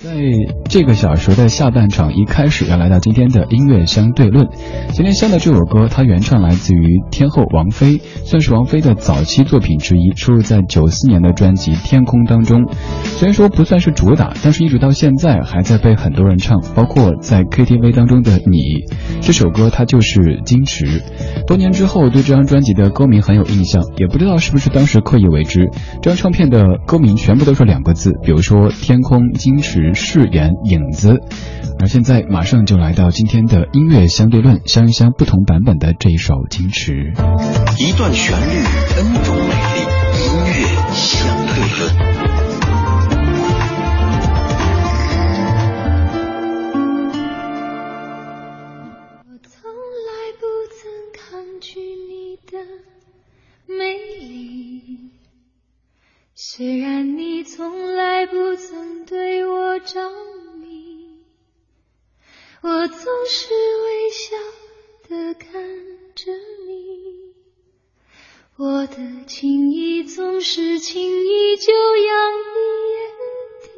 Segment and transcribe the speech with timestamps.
[0.00, 0.14] 在
[0.70, 4.46] 这个小时的下半场一开始要来到今天的音乐相对论。
[4.92, 12.64] 今天相的这首歌，它原唱来自于天后王菲，算是王菲的早期作品之一，收录在九四年的专辑《天空》当中。
[13.02, 18.84] 虽然说不算是主打，但是一直到现在还在被很多人唱，包括在 KTV 当中的你。
[19.20, 20.86] 这首歌它就是《矜持》。
[21.44, 25.68] 多年之后对这张专辑的歌名很有印象，也不知道是不是当时刻意为之。
[26.00, 29.87] 这张唱片的歌名全部都是两个字，比如说天空、矜持。
[29.94, 31.20] 誓言影子，
[31.80, 36.92] 而现在马上就来到今天的音乐相对论，相一相不同版本的这一首《矜持》。
[37.78, 38.42] 一段旋律
[38.98, 39.80] ，N 种美丽，
[40.24, 40.52] 音乐
[40.92, 41.82] 相对论。
[49.24, 49.70] 我从
[50.06, 50.42] 来不
[50.74, 50.80] 曾
[51.14, 52.58] 抗拒你的
[53.66, 53.78] 美
[54.20, 55.12] 丽。
[56.34, 59.47] 虽然你从来不曾对我
[59.80, 60.10] 着
[60.60, 61.22] 迷，
[62.62, 64.36] 我总是微笑
[65.08, 65.50] 的看
[66.14, 66.32] 着
[66.66, 67.34] 你，
[68.56, 72.56] 我的情意总是轻易就洋溢
[72.94, 73.00] 眼
[73.62, 73.72] 底。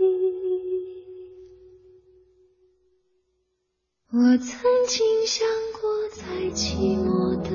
[4.12, 5.46] 我曾经想
[5.80, 7.50] 过，在寂寞的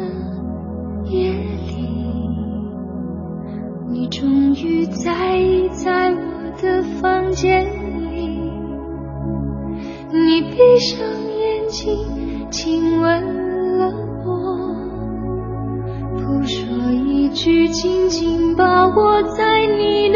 [1.11, 1.73] 夜里。
[3.91, 7.74] 你终于在意在我的房间
[10.75, 13.93] 闭上眼睛亲吻了
[14.25, 14.75] 我，
[16.17, 20.09] 不说一句，紧紧把我在你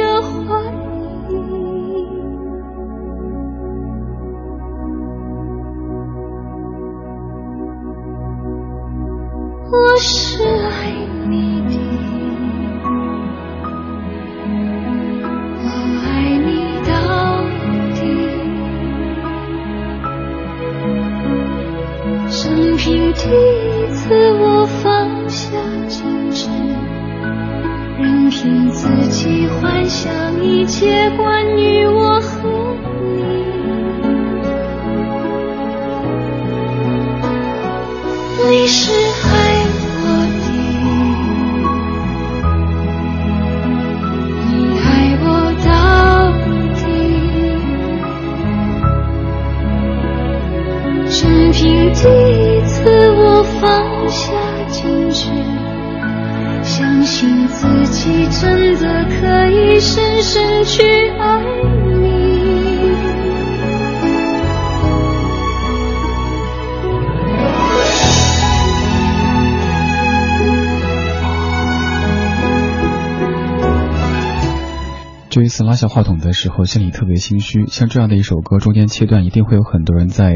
[38.51, 39.29] 你是爱
[40.01, 40.05] 我
[40.41, 40.47] 的，
[44.47, 44.49] 你
[44.79, 44.87] 爱
[45.21, 45.25] 我
[45.63, 45.69] 到
[46.73, 46.81] 底。
[51.11, 51.19] 生
[51.51, 52.77] 平第一次，
[53.11, 53.21] 我
[53.61, 53.61] 放
[54.09, 54.33] 下
[54.71, 54.81] 矜
[55.13, 55.29] 持，
[56.63, 60.81] 相信自己真的可以深深去
[61.19, 61.23] 爱
[75.29, 77.67] 这一次拉下话筒的时候，心里特别心虚。
[77.67, 80.33] 像这样的一首歌，中间切断，一定会有很多人在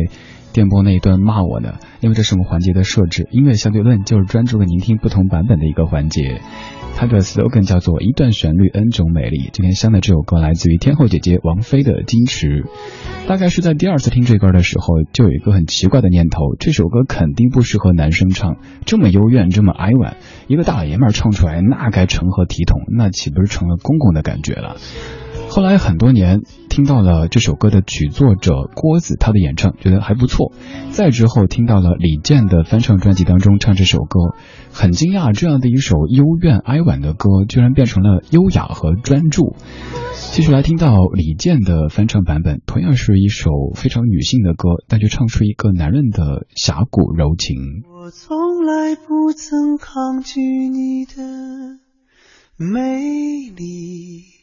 [0.53, 3.27] 电波那一段骂我呢，因为这是我们环节的设置。
[3.31, 6.41] 音乐相对论就是专注的聆听不同版本的一个环节。
[6.95, 9.49] 它的 slogan 叫做“一段旋律，n 种美丽”。
[9.51, 12.47] 今天香的这首歌来自于天后姐姐王菲的《矜持》。
[13.27, 20.17] 大概是在第二次听这歌的时候，就有一个很奇怪的念头：这首歌肯定不适合男生唱，这么幽怨，这么哀婉，
[20.47, 22.81] 一个大老爷们儿唱出来，那该成何体统？
[22.95, 24.77] 那岂不是成了公公的感觉了？
[25.55, 30.51] 后来很多年听到了这首歌的曲作者郭子他的演唱，觉得还不错。
[30.89, 34.33] 再之后听到了李健的翻唱专辑当中唱这首歌，
[34.71, 39.55] 很惊讶，这样的一首幽怨哀婉的歌，居然变成了优雅和专注。
[40.15, 47.83] 继续来听到李健的翻唱版本，同样是一首非常女性的歌，但却唱出一个男人的侠骨柔情。
[47.93, 51.77] 我从来不曾抗拒你的
[52.57, 54.42] 美丽。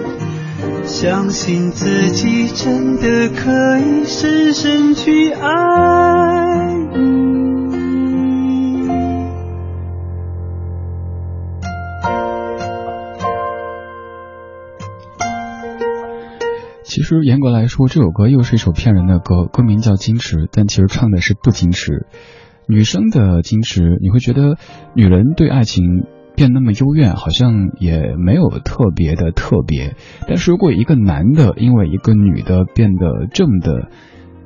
[0.91, 7.31] 相信自己真的可以深深去爱你。
[16.83, 22.05] 其实严格来说，这首歌又是一首骗人的歌，歌名叫《矜持》，但其实唱的是不矜持。
[22.67, 24.57] 女生的矜持，你会觉得
[24.93, 26.05] 女人对爱情
[26.35, 29.95] 变那么幽怨，好像也没有特别的特别。
[30.27, 33.89] 但是如果一个男的因为一个女的变得这么的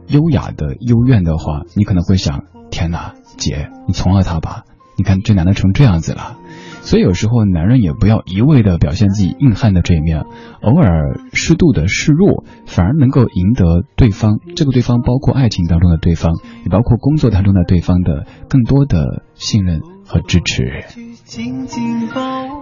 [0.07, 4.63] 优雅的幽怨的话，你可能会想：天哪，姐，你从了他吧？
[4.97, 6.37] 你看这男的成这样子了。
[6.81, 10.23] 所以有时候男人也不要一味的表现自己硬汉的这一面，
[10.61, 14.39] 偶尔适度的示弱，反而能够赢得对方。
[14.55, 16.33] 这个对方包括爱情当中的对方，
[16.63, 20.85] 也包括工作当中的对方的更多的信任和支持。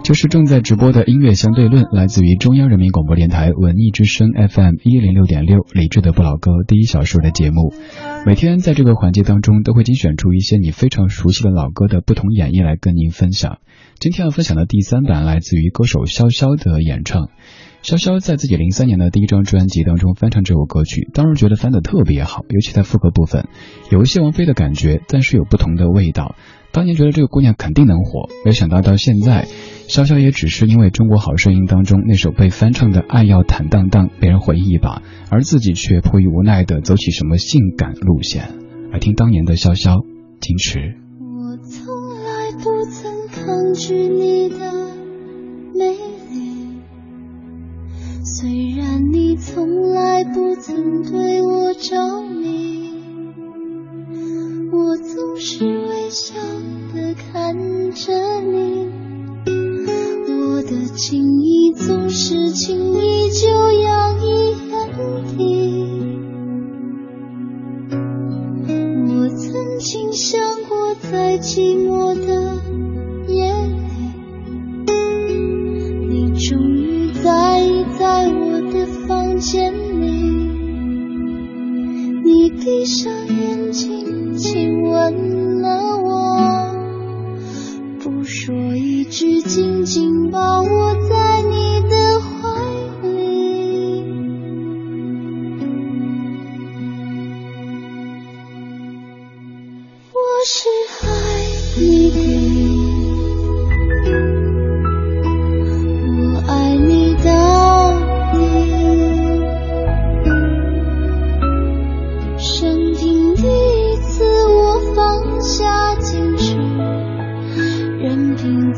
[0.02, 7.72] 这是正在直播的音乐相对论，来自于中央人民广播电台文艺之声 FM 一零六点六，理智的不老歌第一小时的节目。
[8.26, 13.58] 每天在这个环节当中，都会精选出一些你非常熟悉的老歌的不同演绎来跟您分享。
[14.00, 17.28] 今天要分享的第三版来自于歌手潇潇的演唱。
[17.82, 23.46] 潇潇在自己零三年的第一张专辑当中翻唱这首歌曲，当时觉得翻得特别好，尤其在副歌部分，
[23.90, 26.34] 有一些王菲的感觉，但是有不同的味道。
[26.74, 29.46] 当年觉得这个姑娘肯定能火，没想到到现在，
[29.86, 35.00] 潇潇也只是因为《中国好声音》当中那首被翻唱的《爱要坦荡荡》被人回忆一把，
[35.30, 38.48] 而自己却迫于无奈的走起什么性感路线。
[38.90, 40.04] 来听当年的潇潇，
[40.40, 40.96] 矜持。
[41.20, 41.94] 我从
[42.24, 44.72] 来不曾抗拒你的
[45.78, 45.94] 美
[46.32, 46.80] 丽，
[48.24, 52.90] 虽然你从来不曾对我着迷，
[54.72, 56.32] 我总是为笑
[56.94, 57.56] 的看
[57.92, 58.88] 着你，
[60.30, 63.48] 我的情意总是轻易就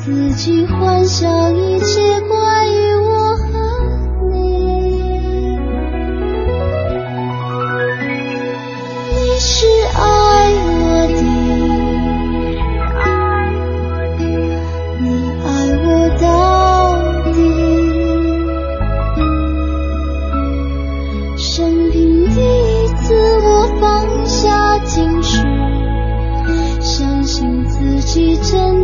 [0.07, 3.45] 自己幻想一切关于我和
[4.31, 4.39] 你。
[9.11, 10.01] 你是爱
[10.63, 10.71] 我
[11.09, 11.21] 的，
[15.03, 15.05] 你
[15.43, 15.45] 爱
[15.83, 15.87] 我
[16.23, 16.25] 到
[17.33, 17.37] 底。
[21.37, 23.49] 生平第一次，我
[23.81, 23.85] 放
[24.25, 25.43] 下矜持，
[26.81, 28.76] 相信自己真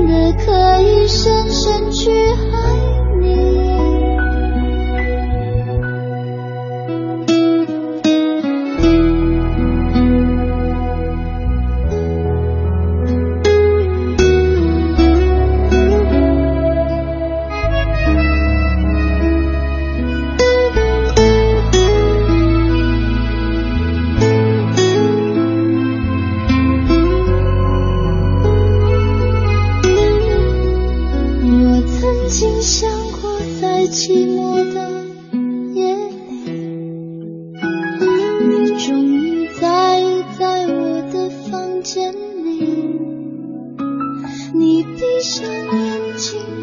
[45.23, 46.62] 上眼睛。